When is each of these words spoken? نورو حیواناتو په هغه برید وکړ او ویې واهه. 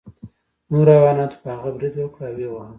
نورو 0.71 0.91
حیواناتو 0.97 1.37
په 1.41 1.47
هغه 1.55 1.69
برید 1.75 1.93
وکړ 1.97 2.23
او 2.27 2.35
ویې 2.37 2.47
واهه. 2.51 2.69